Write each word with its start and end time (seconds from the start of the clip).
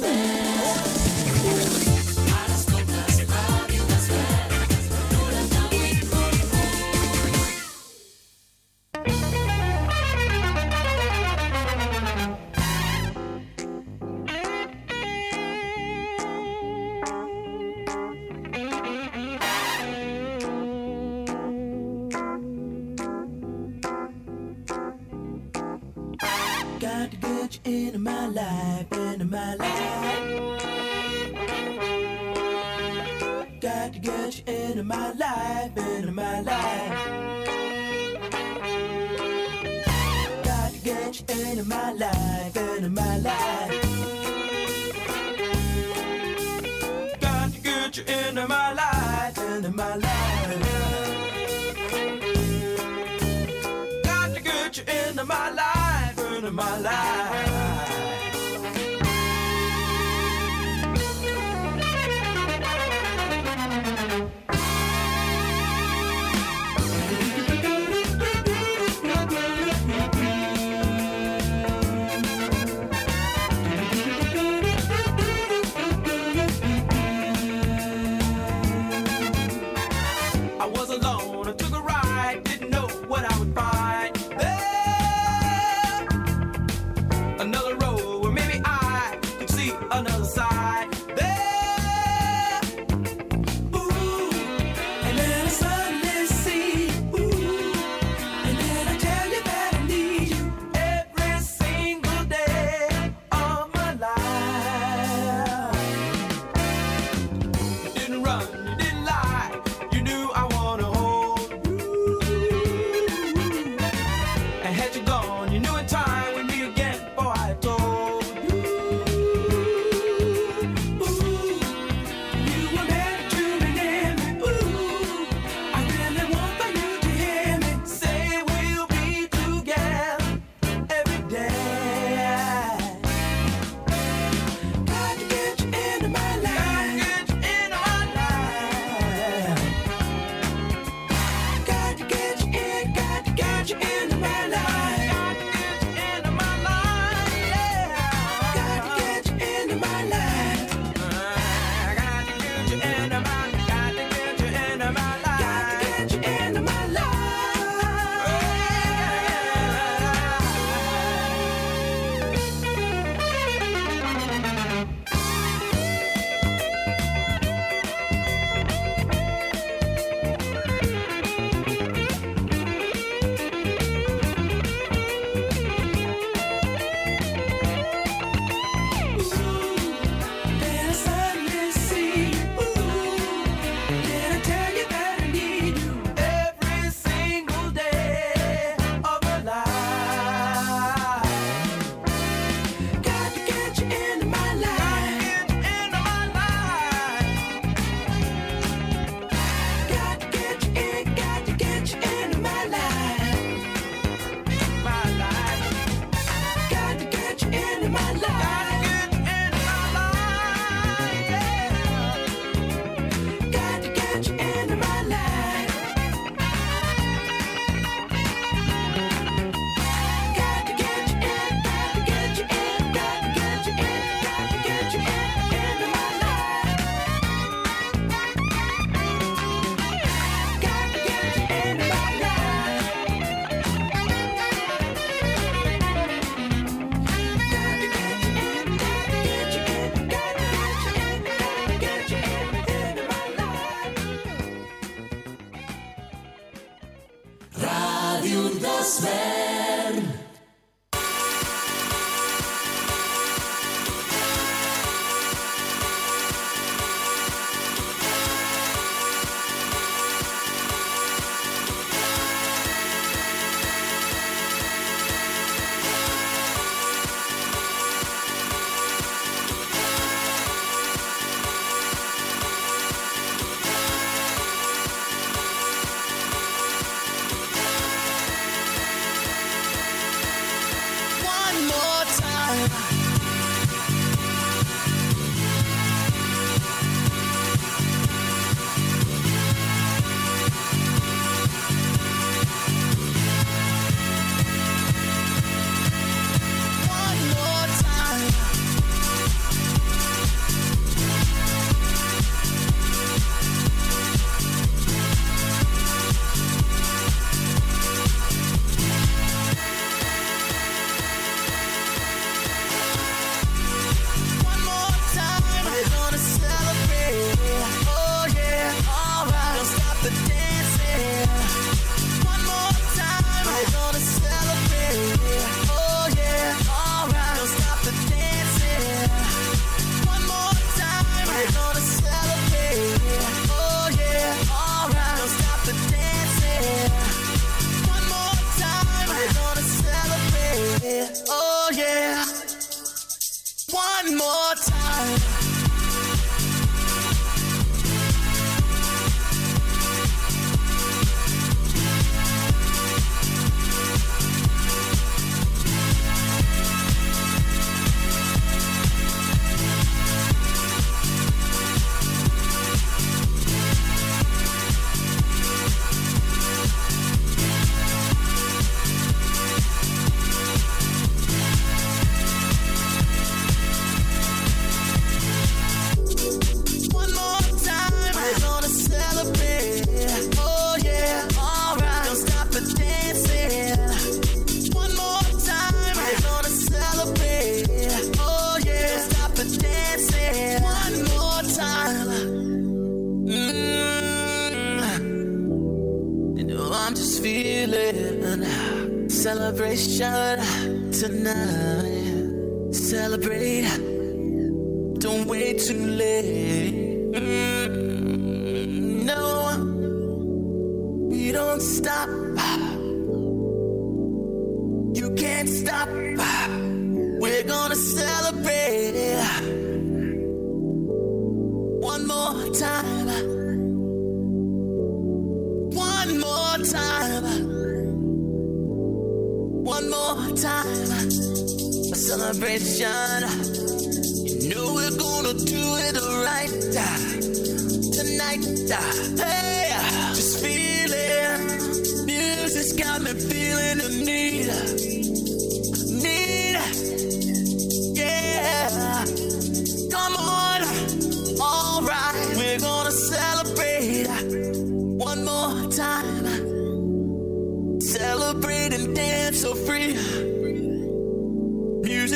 spend. 0.00 0.39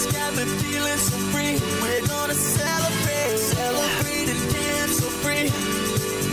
Music's 0.00 0.16
got 0.16 0.34
me 0.34 0.44
feeling 0.64 0.96
so 0.96 1.16
free. 1.28 1.60
We're 1.82 2.06
gonna 2.06 2.32
celebrate. 2.32 3.36
Celebrate 3.36 4.28
and 4.32 4.52
dance 4.52 4.96
so 4.96 5.08
free. 5.20 5.50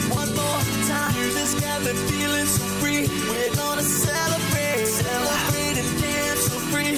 One 0.08 0.32
more 0.40 0.62
time. 0.88 1.12
Music's 1.20 1.60
got 1.60 1.84
me 1.84 1.92
feeling 2.08 2.46
so 2.46 2.64
free. 2.80 3.12
We're 3.28 3.56
gonna 3.60 3.84
celebrate. 3.84 4.88
Celebrate 4.88 5.84
and 5.84 5.92
dance 6.00 6.44
so 6.48 6.58
free. 6.72 6.96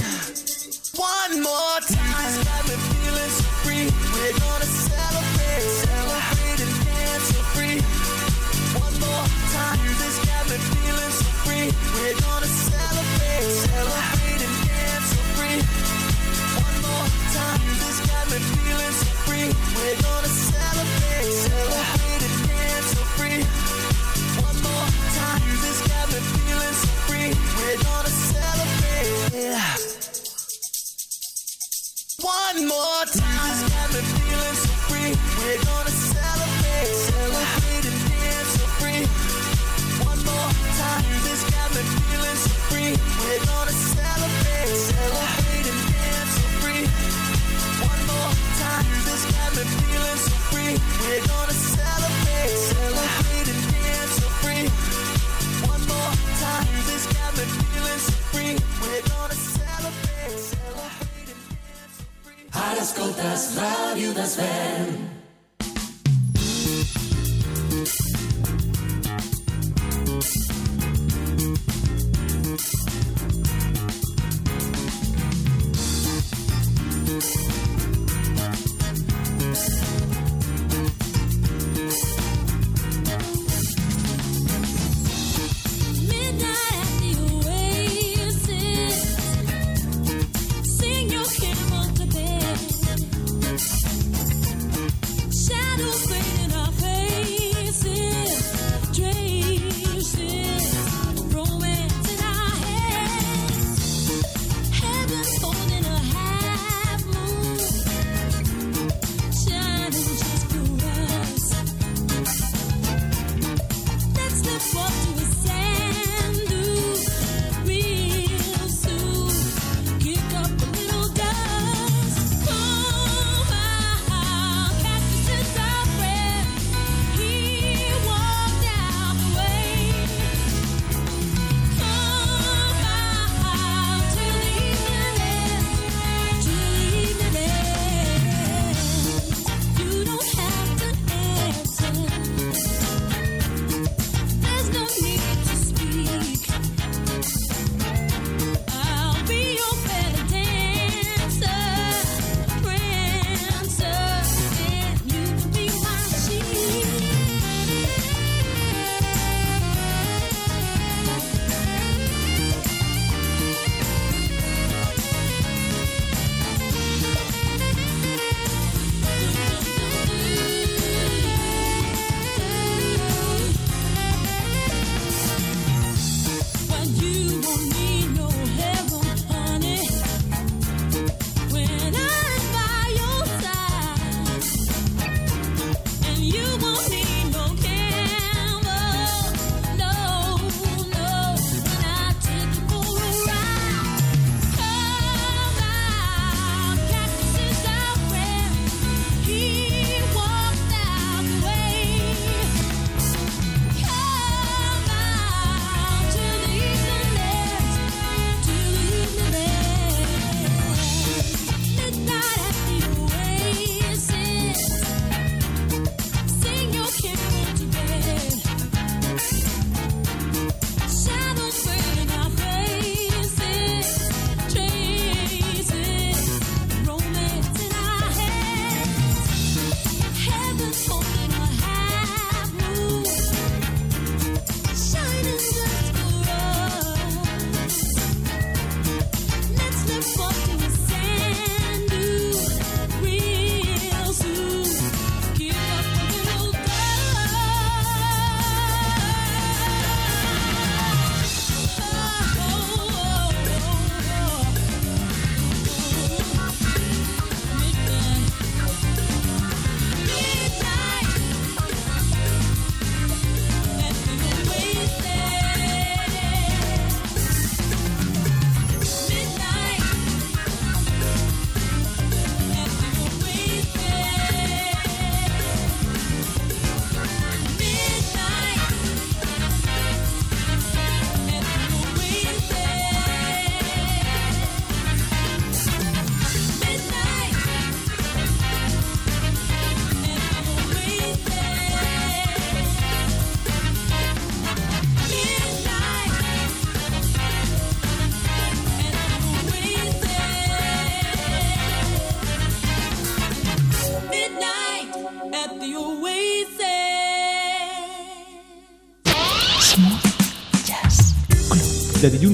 One 0.94 1.42
more 1.42 1.80
time. 1.90 2.22
Music's 2.22 2.46
got 2.46 2.62
me 2.70 2.76
feeling 2.86 3.34
so 3.34 3.50
free. 3.66 3.86
We're 4.14 4.38
gonna 4.38 4.70
celebrate. 4.70 5.66
Celebrate 5.90 6.60
and 6.70 6.76
dance 6.86 7.26
so 7.34 7.42
free. 7.58 7.78
One 8.78 8.96
more 9.02 9.26
time. 9.58 9.78
Music's 9.90 10.22
got 10.22 10.44
me 10.46 10.58
feeling 10.70 11.14
so 11.18 11.30
free. 11.50 11.68
We're 11.98 12.20
gonna 12.22 12.46
celebrate. 12.46 13.50
Celebrate 13.58 14.19
Feeling 18.30 18.94
so 18.94 19.10
free. 19.26 19.50
We're 19.50 19.98
gonna 20.06 20.30
celebrate. 20.30 21.34
Celebrate 21.50 22.22
and 22.30 22.38
dance 22.46 22.94
so 22.94 23.02
free. 23.18 23.42
One 24.46 24.58
more 24.62 24.86
time. 25.18 25.42
Got 25.90 26.06
me 26.14 26.20
feeling 26.38 26.76
so 26.78 26.94
free. 27.10 27.34
We're 27.58 27.82
gonna 27.82 28.14
celebrate. 28.30 29.34
One 32.22 32.68
more 32.70 33.06
time. 33.18 33.50
Music's 33.50 33.74
got 33.74 33.90
me 33.98 34.02
feeling 34.14 34.58
so 34.62 34.74
free. 34.86 35.12
We're 35.42 35.62
gonna 35.66 35.90
celebrate. 35.90 37.10
And 37.18 37.98
dance 38.14 38.52
so 38.54 38.66
free. 38.78 39.10
One 40.06 40.22
more 40.22 40.54
time. 40.78 41.02
Got 41.50 41.70
me 41.74 41.82
feeling 41.82 42.40
so 42.46 42.54
free. 42.70 42.94
We're 42.94 43.42
gonna 43.50 43.74
celebrate. 43.74 44.70
Celebrate 44.70 45.49
more 55.88 56.14
time. 56.40 56.66
Music's 56.74 57.16
got 57.16 57.40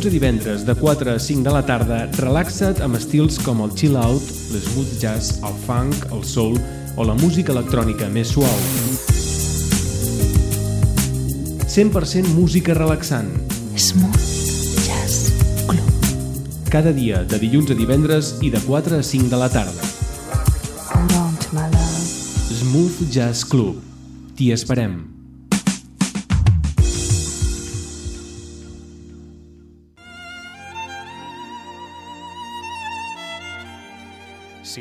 dilluns 0.06 0.14
a 0.14 0.20
divendres, 0.20 0.66
de 0.66 0.76
4 0.76 1.16
a 1.16 1.20
5 1.20 1.42
de 1.42 1.52
la 1.52 1.64
tarda, 1.66 2.06
relaxa't 2.20 2.82
amb 2.84 2.96
estils 2.96 3.40
com 3.42 3.64
el 3.64 3.72
chill 3.74 3.96
out, 3.98 4.22
l'smooth 4.54 5.00
jazz, 5.02 5.40
el 5.42 5.56
funk, 5.66 5.96
el 6.14 6.22
soul 6.24 6.60
o 6.96 7.04
la 7.04 7.16
música 7.18 7.54
electrònica 7.54 8.06
més 8.14 8.30
suau. 8.30 8.54
100% 11.66 12.36
música 12.36 12.76
relaxant. 12.78 13.32
Smooth 13.74 14.86
Jazz 14.86 15.34
Club. 15.66 16.70
Cada 16.70 16.94
dia, 16.94 17.24
de 17.24 17.42
dilluns 17.42 17.72
a 17.72 17.80
divendres 17.80 18.36
i 18.46 18.54
de 18.54 18.62
4 18.68 19.00
a 19.00 19.04
5 19.04 19.32
de 19.34 19.42
la 19.42 19.50
tarda. 19.50 19.90
Hold 20.92 21.18
on 21.18 21.34
to 21.42 21.58
my 21.58 21.66
love. 21.74 22.62
Smooth 22.62 23.10
Jazz 23.10 23.44
Club. 23.44 23.82
T'hi 24.38 24.54
esperem. 24.54 25.15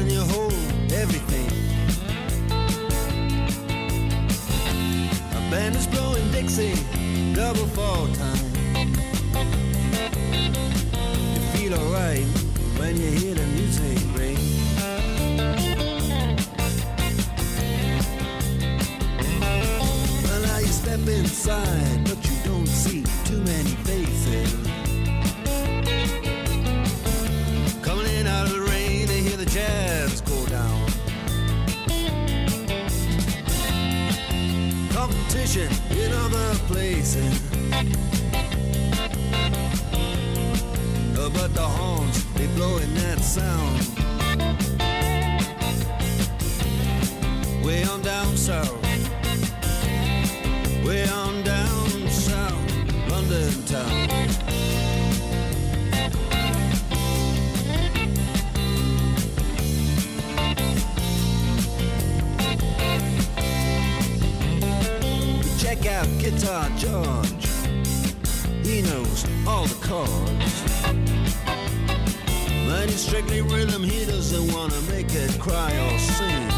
And 0.00 0.10
you 0.10 0.20
hold 0.20 0.52
everything. 0.92 1.46
A 5.32 5.50
band 5.50 5.76
is 5.76 5.86
blowing 5.86 6.30
Dixie, 6.32 6.74
double 7.34 7.66
fall 7.66 8.06
time. 8.14 8.46
You 11.34 11.40
feel 11.52 11.74
alright 11.74 12.24
when 12.78 12.96
you 12.96 13.10
hear 13.10 13.34
the 13.34 13.46
music 13.58 13.98
ring. 14.16 14.38
Well, 20.24 20.40
now 20.40 20.58
you 20.58 20.72
step 20.82 21.06
inside, 21.08 22.04
but 22.04 22.24
you 22.24 22.39
Competition 35.50 35.98
in 35.98 36.12
other 36.12 36.54
places. 36.68 37.40
Uh, 41.18 41.28
But 41.30 41.54
the 41.54 41.62
horns, 41.62 42.24
they 42.34 42.46
blowing 42.54 42.94
that 42.94 43.18
sound. 43.18 43.80
Way 47.64 47.82
on 47.84 48.02
down 48.02 48.36
south. 48.36 48.80
Way 50.84 51.08
on 51.08 51.42
down 51.42 52.08
south, 52.10 53.10
London 53.10 53.64
town. 53.64 54.09
Check 65.82 65.92
out 65.92 66.08
Guitar 66.18 66.68
George. 66.76 67.46
He 68.66 68.82
knows 68.82 69.24
all 69.46 69.64
the 69.64 69.78
chords. 69.80 70.62
But 72.68 72.90
he's 72.90 73.00
strictly 73.00 73.40
rhythm, 73.40 73.82
he 73.82 74.04
doesn't 74.04 74.52
wanna 74.52 74.78
make 74.90 75.06
it 75.14 75.38
cry 75.40 75.70
or 75.70 75.98
sing. 75.98 76.48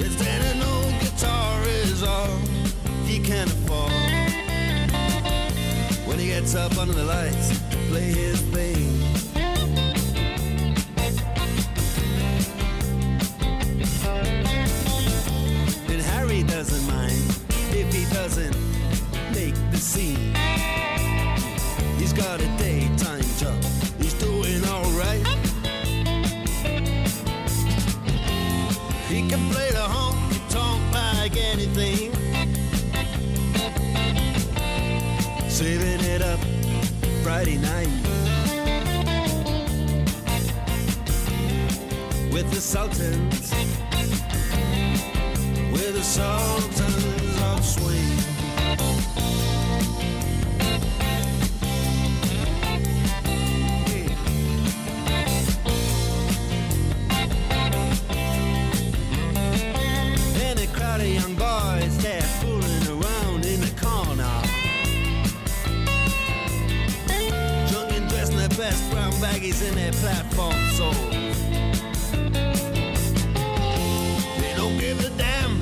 If 0.00 0.18
then 0.18 0.56
an 0.56 0.62
old 0.62 1.00
guitar 1.00 1.62
is 1.64 2.02
all 2.02 2.36
he 3.04 3.20
can 3.20 3.46
afford. 3.46 3.92
When 6.08 6.18
he 6.18 6.26
gets 6.26 6.56
up 6.56 6.76
under 6.78 6.94
the 6.94 7.04
lights 7.04 7.60
play 7.90 8.12
his 8.12 8.40
thing. 8.40 9.05
Got 22.16 22.40
a 22.40 22.46
daytime 22.56 23.20
job, 23.36 23.62
he's 23.98 24.14
doing 24.14 24.64
alright. 24.64 25.26
He 29.06 29.28
can 29.28 29.50
play 29.50 29.70
the 29.70 29.86
honky 29.86 30.40
tonk 30.48 30.80
like 30.94 31.36
anything. 31.36 32.12
Saving 35.50 36.00
it 36.06 36.22
up 36.22 36.40
Friday 37.22 37.58
night. 37.58 37.88
With 42.32 42.50
the 42.50 42.60
Sultans. 42.60 43.52
With 45.70 45.94
the 45.94 46.02
Sultans 46.02 47.42
of 47.42 47.62
Swing. 47.62 48.15
In 69.62 69.74
their 69.74 69.92
platform 69.92 70.54
soles. 70.70 70.96
They 74.40 74.54
don't 74.56 74.78
give 74.78 74.98
a 75.04 75.10
damn 75.16 75.58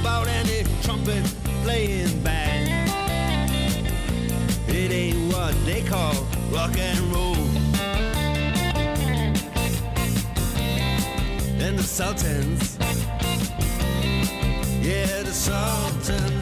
about 0.00 0.26
any 0.26 0.64
trumpet 0.82 1.24
playing 1.62 2.22
band. 2.22 2.90
It 4.68 4.90
ain't 4.90 5.32
what 5.32 5.54
they 5.64 5.82
call 5.82 6.14
rock 6.50 6.76
and 6.78 6.98
roll. 7.12 7.36
And 11.60 11.78
the 11.78 11.82
Sultans, 11.82 12.76
yeah, 14.80 15.22
the 15.22 15.32
Sultans 15.32 16.37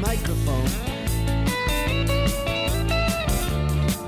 microphone 0.00 0.66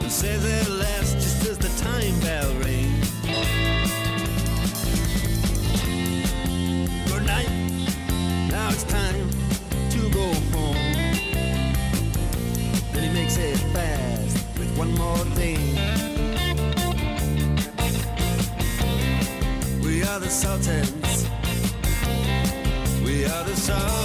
and 0.00 0.10
says 0.10 0.42
at 0.44 0.70
last, 0.70 1.14
just 1.14 1.46
as 1.46 1.58
the 1.58 1.68
time 1.82 2.18
bell 2.20 2.54
rings, 2.64 3.10
Good 7.08 7.26
night, 7.26 7.50
now 8.50 8.70
it's 8.70 8.84
time 8.84 9.28
to 9.90 10.10
go 10.10 10.32
home. 10.52 10.76
Then 12.92 13.02
he 13.02 13.10
makes 13.12 13.36
it 13.36 13.58
fast 13.74 14.58
with 14.58 14.74
one 14.78 14.94
more 14.94 15.18
thing. 15.36 15.60
We 19.82 20.02
are 20.04 20.18
the 20.20 20.30
Sultans. 20.30 21.28
We 23.04 23.26
are 23.26 23.44
the 23.44 23.56
Sultans 23.56 24.01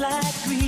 like 0.00 0.44
greed, 0.44 0.67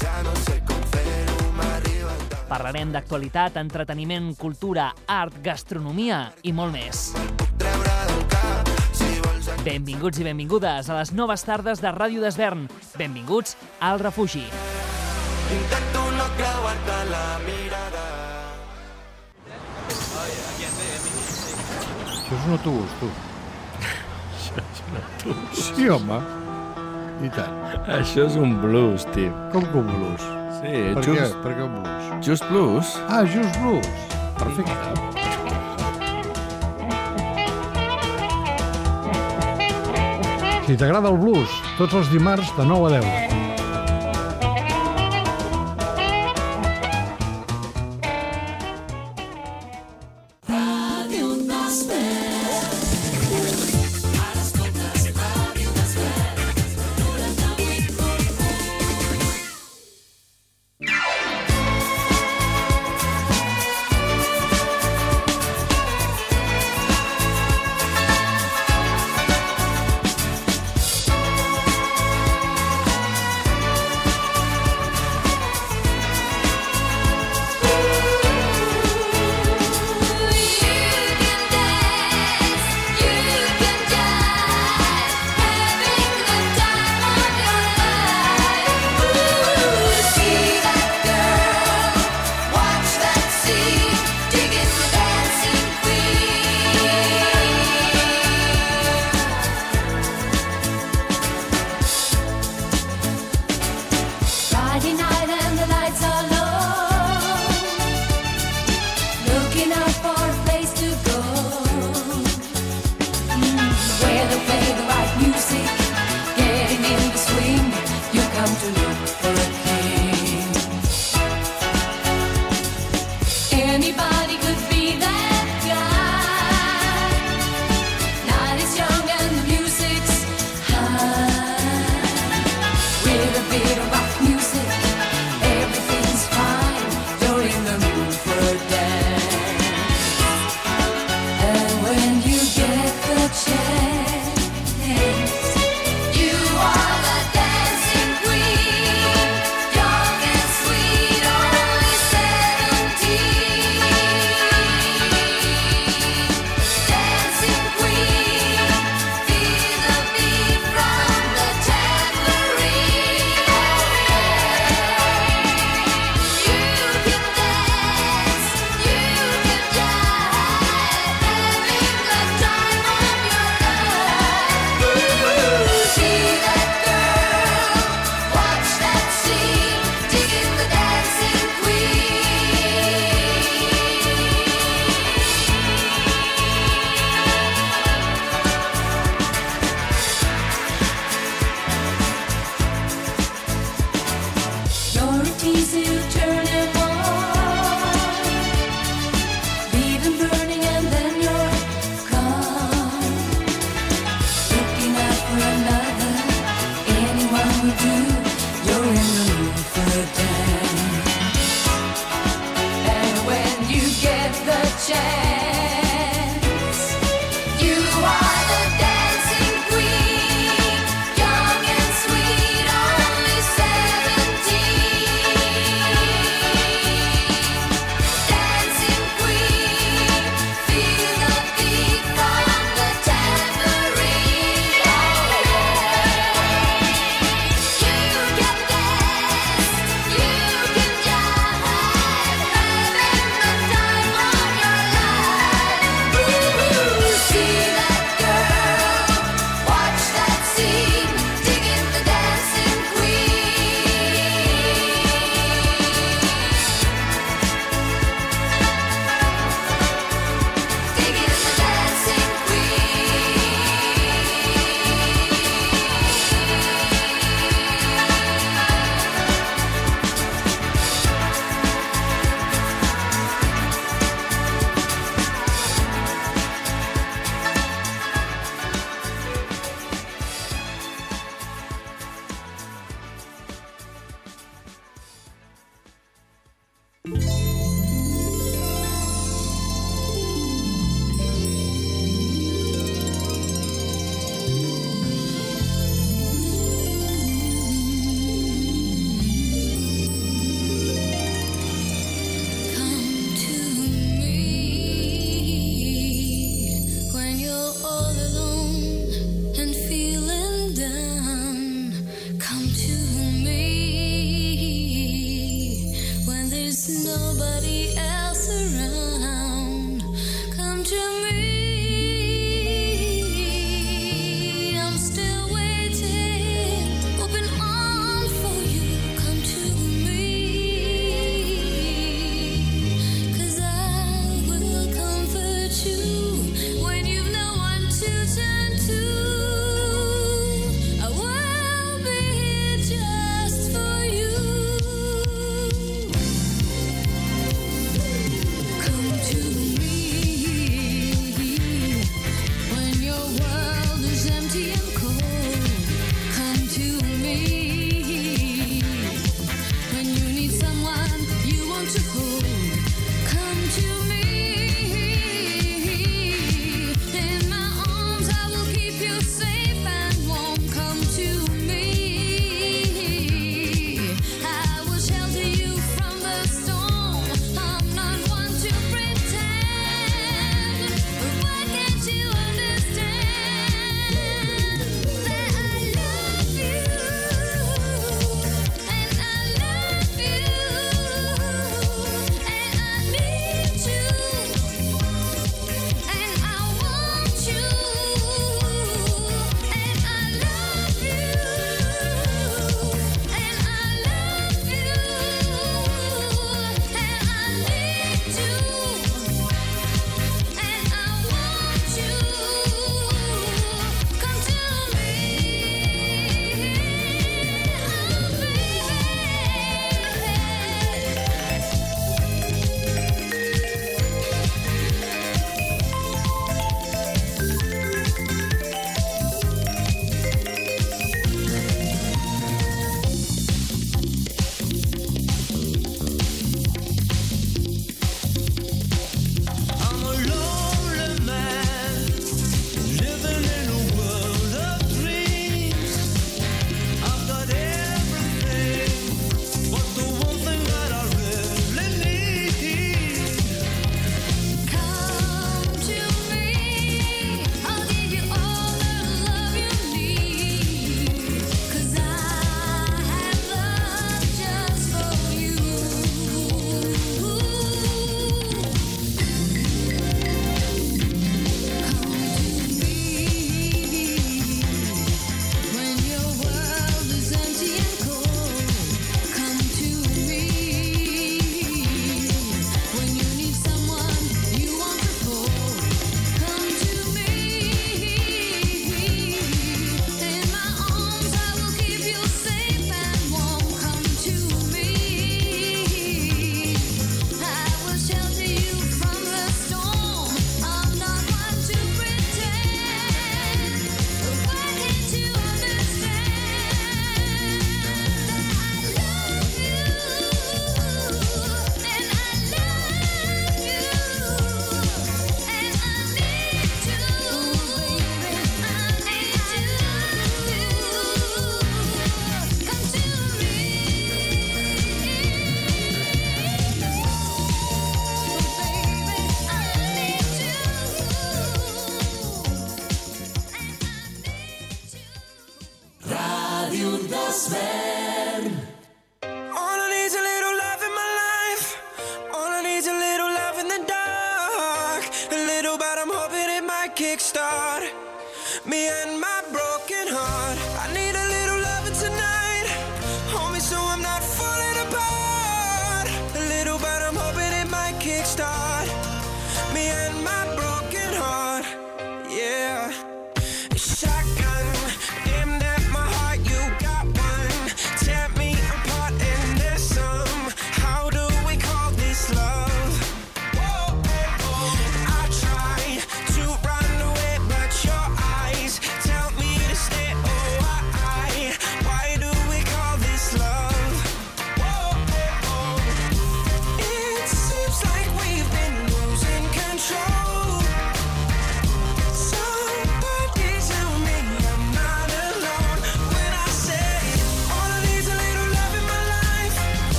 Ja 0.00 0.22
no 0.24 0.34
sé 0.46 0.60
com 0.68 0.80
fer-ho, 0.94 1.50
m'arriba 1.58 2.16
Parlarem 2.50 2.90
d'actualitat, 2.94 3.60
entreteniment, 3.60 4.32
cultura, 4.38 4.90
art, 5.06 5.36
gastronomia 5.44 6.24
i 6.42 6.52
molt 6.56 6.74
més. 6.74 7.10
Benvinguts 9.60 10.18
i 10.18 10.24
benvingudes 10.24 10.88
a 10.88 10.96
les 10.96 11.12
noves 11.12 11.44
tardes 11.44 11.82
de 11.84 11.92
Ràdio 11.92 12.24
d'Esvern. 12.24 12.64
Benvinguts 12.96 13.58
al 13.84 14.00
refugi. 14.00 14.46
Intento 15.52 16.04
no 16.16 16.26
creuar-te 16.38 16.98
la 17.10 17.24
mirada. 17.44 18.04
Això 22.16 22.38
és 22.38 22.46
un 22.46 22.56
autobús, 22.56 23.00
tu. 23.00 23.10
Això 23.84 24.62
és 24.64 24.84
un 24.88 25.02
autobús. 25.04 25.66
Sí, 25.74 25.88
home. 25.92 26.22
I 27.20 27.28
tant. 27.34 27.52
Això 27.98 28.24
és 28.24 28.36
un 28.40 28.54
blues, 28.62 29.04
tio. 29.12 29.28
Com 29.52 29.66
que 29.68 29.76
un 29.82 29.88
blues? 29.90 30.22
Sí, 30.60 30.72
per 30.96 31.02
just... 31.04 31.18
què? 31.18 31.26
Per 31.44 31.52
què 31.58 31.66
un 31.66 31.74
blues? 31.76 32.12
Just 32.24 32.46
blues. 32.48 32.94
Ah, 33.08 33.24
just 33.28 33.60
blues. 33.60 33.88
Perfecte. 34.40 34.76
Si 40.64 40.78
t'agrada 40.80 41.10
el 41.12 41.18
blues, 41.20 41.60
tots 41.76 41.98
els 41.98 42.08
dimarts 42.14 42.54
de 42.56 42.64
9 42.72 42.88
a 42.88 43.02
10. 43.02 43.29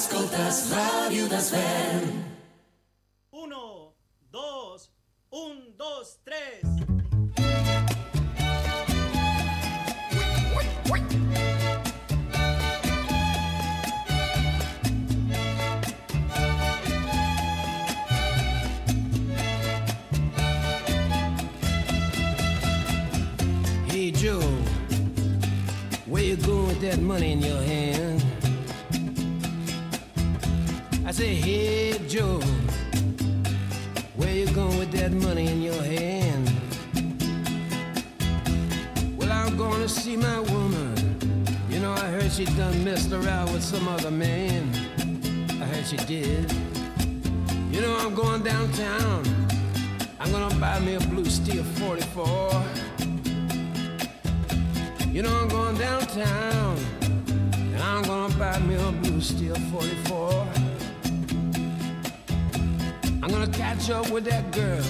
Ascoltes 0.00 0.70
Ràdio 0.72 1.28
Desvern. 1.28 2.24
Uno, 3.32 3.92
dos, 4.32 4.90
un, 5.30 5.74
dos, 5.76 6.16
tres. 6.24 6.64
Hey 23.88 24.10
Joe, 24.12 24.40
where 26.06 26.22
you 26.22 26.36
going 26.36 26.68
with 26.68 26.80
that 26.80 26.98
money 27.00 27.32
in 27.32 27.42
your 27.42 27.60
hand? 27.60 27.99
I 31.10 31.12
say, 31.12 31.34
hey, 31.34 31.98
Joe, 32.06 32.38
where 34.14 34.32
you 34.32 34.46
going 34.54 34.78
with 34.78 34.92
that 34.92 35.10
money 35.10 35.48
in 35.48 35.60
your 35.60 35.82
hand? 35.82 36.48
Well, 39.16 39.32
I'm 39.32 39.56
going 39.56 39.82
to 39.82 39.88
see 39.88 40.16
my 40.16 40.38
woman. 40.38 40.94
You 41.68 41.80
know, 41.80 41.90
I 41.90 42.06
heard 42.12 42.30
she 42.30 42.44
done 42.44 42.84
messed 42.84 43.10
around 43.10 43.52
with 43.52 43.64
some 43.64 43.88
other 43.88 44.12
man. 44.12 44.70
I 45.60 45.64
heard 45.64 45.84
she 45.84 45.96
did. 45.96 46.54
You 47.72 47.80
know, 47.80 47.96
I'm 47.96 48.14
going 48.14 48.44
downtown. 48.44 49.24
I'm 50.20 50.30
going 50.30 50.48
to 50.48 50.56
buy 50.60 50.78
me 50.78 50.94
a 50.94 51.00
blue 51.00 51.24
steel 51.24 51.64
44. 51.64 52.64
You 55.08 55.22
know, 55.22 55.34
I'm 55.40 55.48
going 55.48 55.76
downtown. 55.76 56.78
I'm 57.82 58.02
gonna 58.02 58.34
buy 58.36 58.58
me 58.60 58.76
a 58.76 58.92
blue 58.92 59.20
steel 59.20 59.56
44 59.56 60.69
gonna 63.30 63.46
catch 63.48 63.90
up 63.90 64.10
with 64.10 64.24
that 64.24 64.50
girl. 64.52 64.82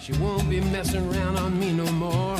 She 0.00 0.12
won't 0.14 0.48
be 0.48 0.60
messing 0.60 1.06
around 1.12 1.36
on 1.36 1.58
me 1.58 1.72
no 1.72 1.86
more. 1.92 2.38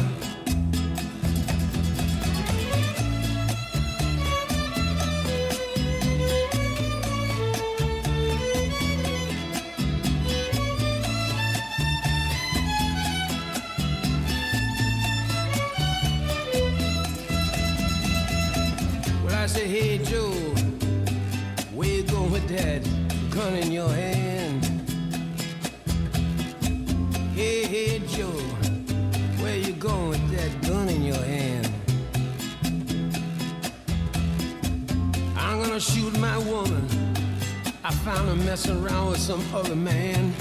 Other 39.55 39.77
man. 39.77 40.33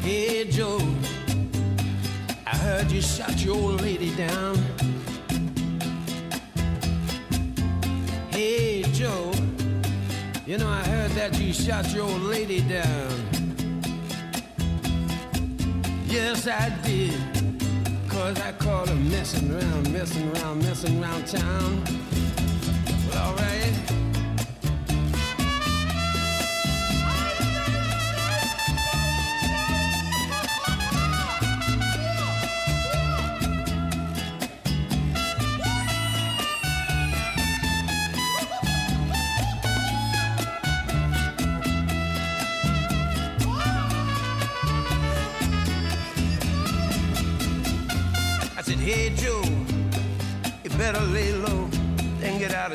Hey 0.00 0.44
Joe, 0.48 0.80
I 2.46 2.56
heard 2.56 2.90
you 2.92 3.02
shot 3.02 3.44
your 3.44 3.56
old 3.56 3.80
lady 3.80 4.14
down. 4.14 4.56
Hey 8.30 8.82
Joe, 8.92 9.32
you 10.46 10.58
know 10.58 10.68
I 10.68 10.84
heard 10.84 11.10
that 11.12 11.36
you 11.40 11.52
shot 11.52 11.92
your 11.92 12.04
old 12.04 12.22
lady 12.22 12.60
down. 12.60 13.10
Yes, 16.06 16.46
I 16.46 16.68
did. 16.84 17.18
Cause 18.08 18.40
I 18.40 18.52
caught 18.52 18.88
her 18.88 18.94
messing 18.94 19.50
around, 19.50 19.92
messing 19.92 20.30
around, 20.36 20.62
messing 20.62 21.02
around 21.02 21.26
town. 21.26 21.82
Well, 23.10 23.30
alright. 23.30 23.93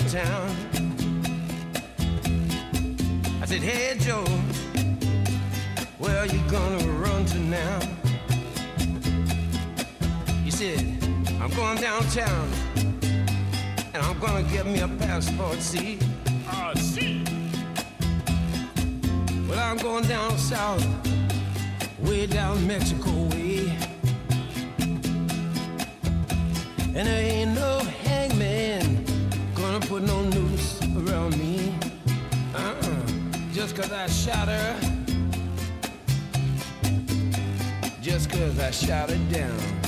Town. 0.10 0.49
I 3.43 3.45
said, 3.45 3.62
hey 3.62 3.95
Joe, 3.99 4.26
where 5.99 6.18
are 6.18 6.26
you 6.26 6.41
gonna 6.49 6.84
run 6.93 7.26
to 7.26 7.38
now? 7.38 7.80
He 10.43 10.49
said, 10.49 10.80
I'm 11.39 11.51
going 11.51 11.78
downtown 11.78 12.49
and 13.93 13.97
I'm 13.97 14.18
gonna 14.18 14.41
get 14.49 14.66
me 14.66 14.80
a 14.80 14.88
passport, 14.88 15.60
see? 15.60 15.99
Ah, 16.47 16.74
see. 16.76 17.24
Well, 19.47 19.60
I'm 19.60 19.78
going 19.78 20.05
down 20.05 20.36
south, 20.39 20.88
way 21.99 22.26
down 22.26 22.66
Mexico 22.66 23.12
way. 23.30 23.78
And 26.95 27.07
there 27.07 27.22
ain't 27.22 27.53
no 27.53 27.80
put 29.90 30.04
no 30.04 30.22
noose 30.22 30.80
around 30.98 31.36
me. 31.40 31.74
Uh-uh. 32.54 33.08
Just 33.52 33.76
cause 33.76 33.92
I 33.92 34.06
shot 34.06 34.48
her. 34.48 34.80
Just 38.00 38.30
cause 38.30 38.60
I 38.60 38.70
shot 38.70 39.10
her 39.10 39.18
down. 39.34 39.78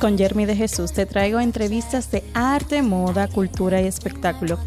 Con 0.00 0.16
Jeremy 0.16 0.46
de 0.46 0.56
Jesús 0.56 0.92
te 0.92 1.06
traigo 1.06 1.38
entrevistas 1.38 2.10
de 2.10 2.24
arte, 2.34 2.82
moda, 2.82 3.28
cultura 3.28 3.80
y 3.80 3.86
espectáculo. 3.86 4.58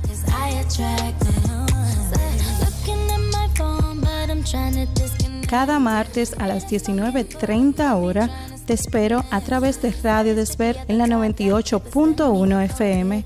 Cada 5.49 5.79
martes 5.79 6.35
a 6.39 6.47
las 6.47 6.67
19.30 6.67 7.95
horas 7.95 8.29
te 8.65 8.73
espero 8.73 9.25
a 9.31 9.41
través 9.41 9.81
de 9.81 9.91
Radio 10.03 10.35
Desver 10.35 10.77
en 10.87 10.97
la 10.99 11.07
98.1 11.07 12.63
FM. 12.65 13.25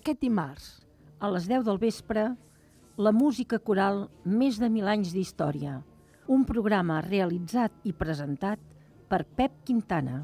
Aquest 0.00 0.22
dimarts, 0.24 0.66
a 1.20 1.28
les 1.28 1.44
10 1.44 1.66
del 1.66 1.76
vespre, 1.76 2.22
la 2.96 3.10
música 3.12 3.58
coral 3.60 4.06
Més 4.24 4.56
de 4.56 4.70
mil 4.72 4.86
anys 4.88 5.10
d'història, 5.12 5.74
un 6.36 6.46
programa 6.48 7.02
realitzat 7.04 7.84
i 7.84 7.92
presentat 7.92 8.62
per 9.12 9.18
Pep 9.36 9.58
Quintana. 9.68 10.22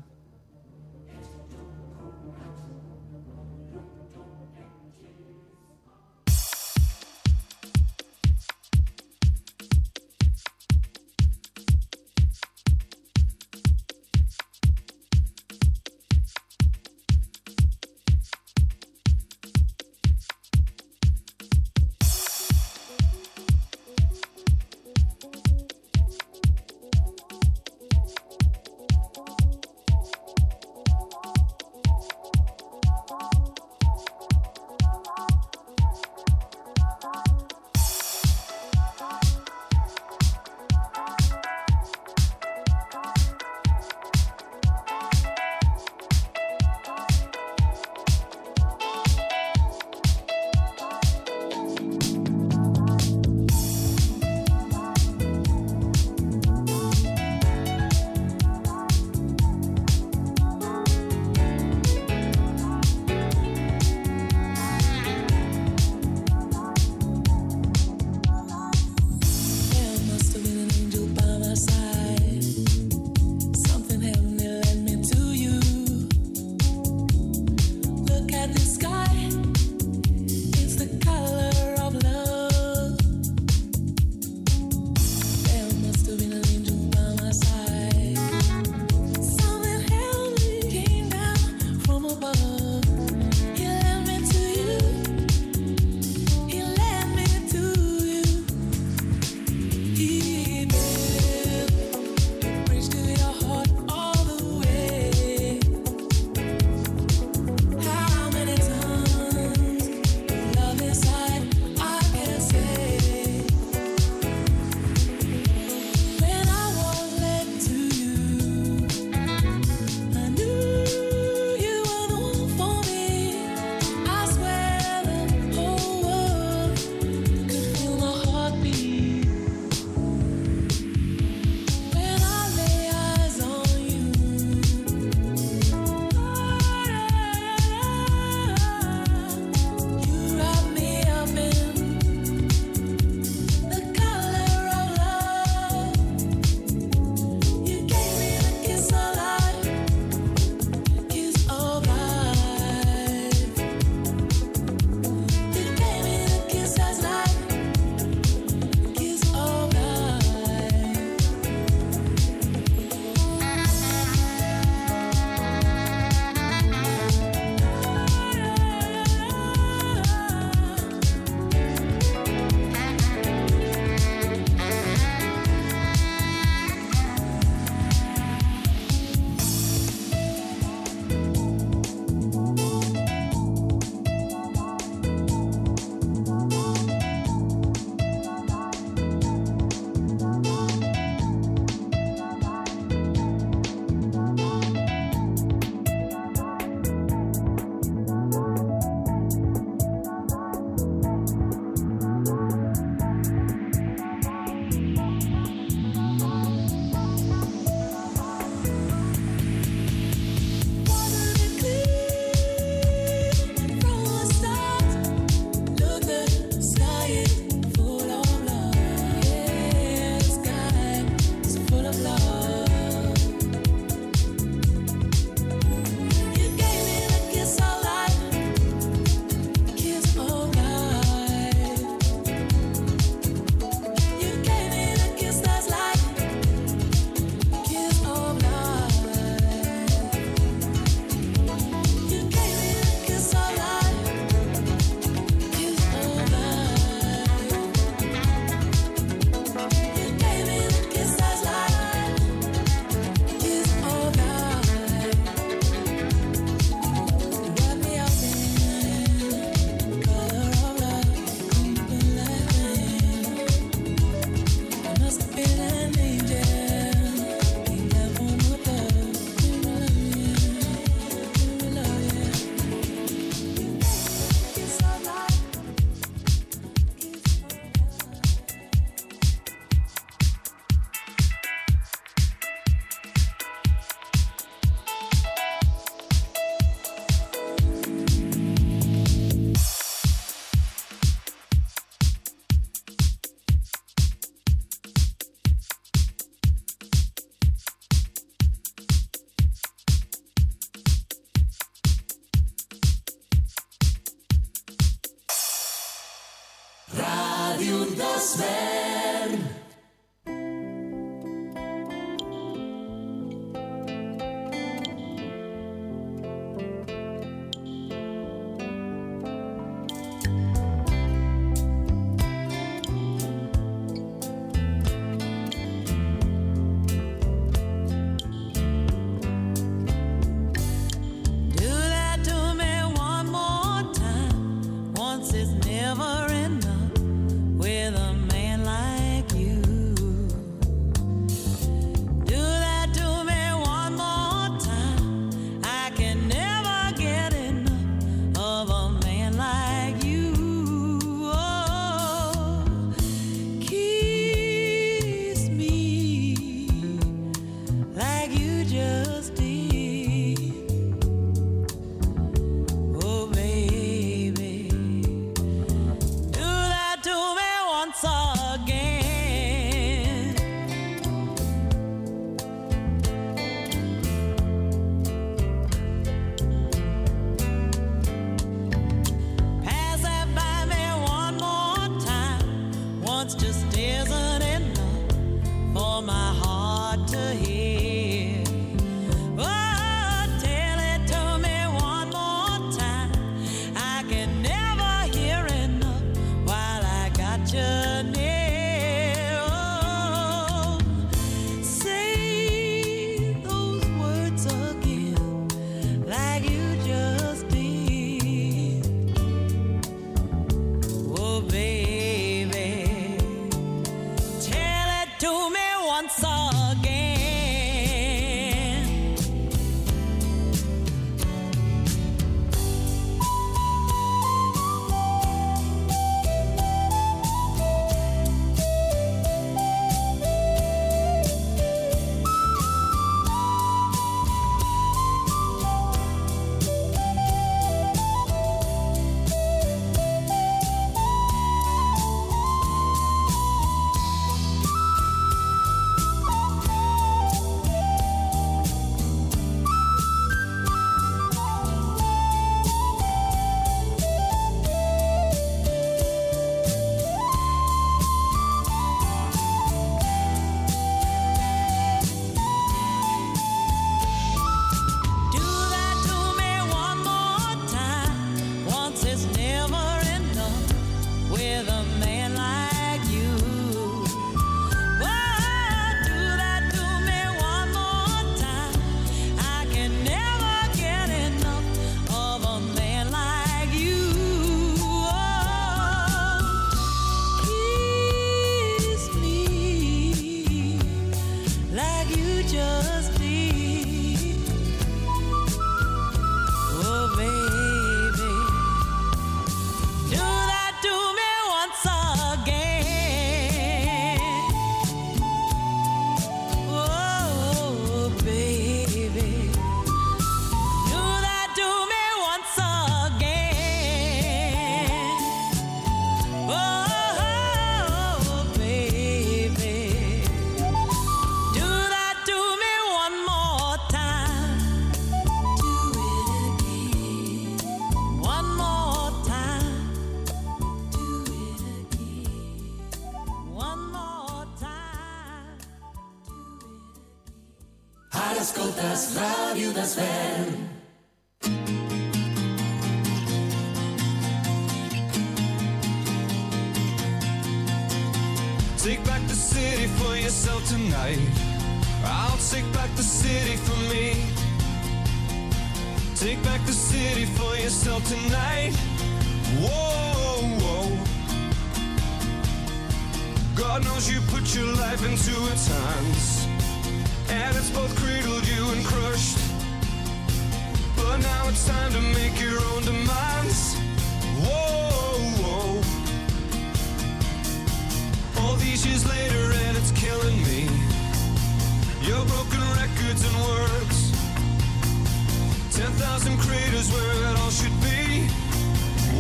stars 586.17 586.33
and 586.33 586.39
craters 586.41 586.91
where 586.93 587.31
it 587.31 587.39
all 587.39 587.51
should 587.51 587.81
be. 587.81 588.29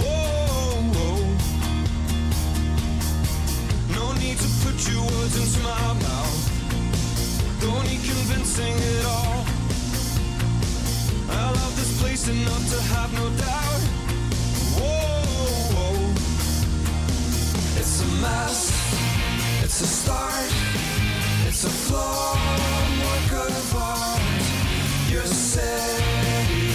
Whoa, 0.01 0.81
whoa. 0.95 1.19
No 3.95 4.13
need 4.21 4.39
to 4.39 4.49
put 4.65 4.77
your 4.91 5.03
words 5.03 5.37
into 5.37 5.61
my 5.63 5.93
mouth. 6.07 6.43
Don't 7.61 7.85
need 7.85 8.03
convincing 8.05 8.75
at 8.75 9.05
all. 9.05 9.45
I 11.29 11.51
love 11.61 11.75
this 11.77 12.01
place 12.01 12.29
enough 12.29 12.65
to 12.73 12.81
have 12.95 13.13
no 13.15 13.27
doubt. 13.45 13.83
Whoa, 14.79 15.25
whoa. 15.75 15.97
It's 17.81 18.01
a 18.01 18.09
mess. 18.25 18.61
It's 19.65 19.81
a 19.81 19.87
start. 19.87 20.51
It's 21.47 21.65
a 21.65 21.73
flawed 21.85 22.91
work 23.05 23.33
of 23.49 23.75
art. 23.75 24.23
Your 25.11 25.27
city. 25.27 26.66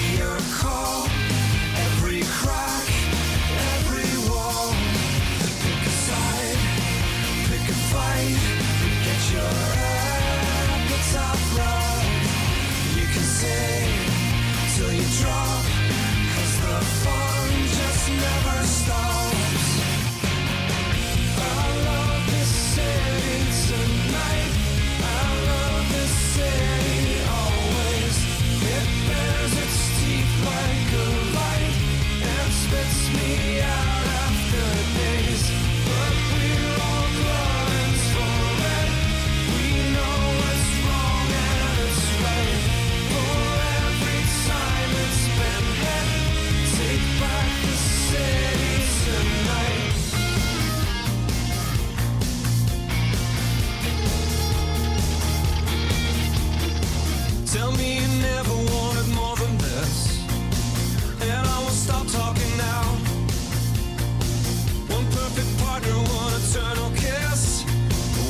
eternal 66.51 66.89
kiss. 66.91 67.63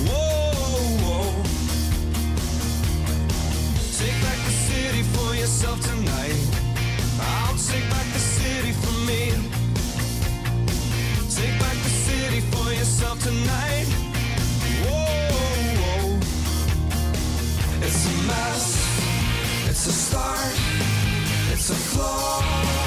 Whoa. 0.05 1.43
Take 3.97 4.17
back 4.21 4.37
the 4.45 4.53
city 4.69 5.01
for 5.13 5.33
yourself 5.35 5.81
tonight. 5.81 6.37
I'll 7.19 7.57
take 7.57 7.89
back 7.89 8.05
the 8.13 8.19
city 8.19 8.73
for 8.73 8.93
me. 9.09 9.31
Take 11.35 11.59
back 11.59 11.77
the 11.87 11.93
city 12.05 12.41
for 12.51 12.71
yourself 12.71 13.19
tonight. 13.23 13.87
Whoa. 14.85 16.19
It's 17.81 18.05
a 18.05 18.13
mess. 18.27 19.67
It's 19.67 19.87
a 19.87 19.91
start. 19.91 20.53
It's 21.51 21.69
a 21.71 21.73
flaw. 21.73 22.80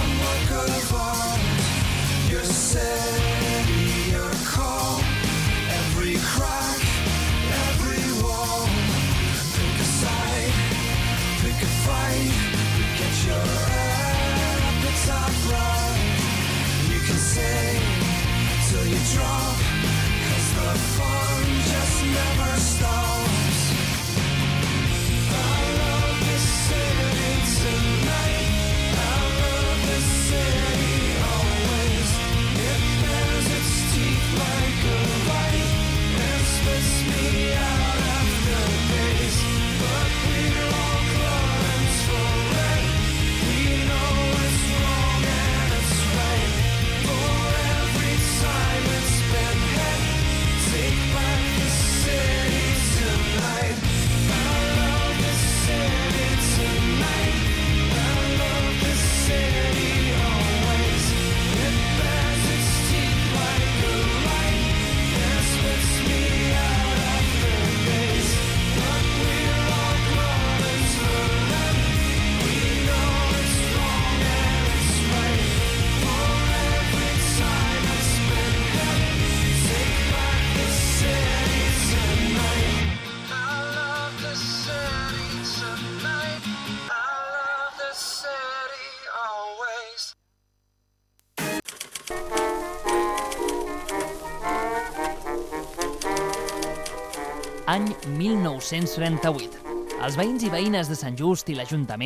any 97.75 97.91
1938. 98.19 99.59
Els 100.05 100.17
veïns 100.19 100.45
i 100.47 100.51
veïnes 100.53 100.91
de 100.91 100.97
Sant 100.99 101.17
Just 101.19 101.49
i 101.51 101.57
l'Ajuntament 101.59 102.03